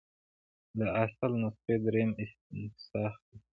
د 0.77 0.79
اصل 1.03 1.31
نسخې 1.43 1.75
دریم 1.85 2.09
استنساخ 2.23 3.13
دی. 3.27 3.37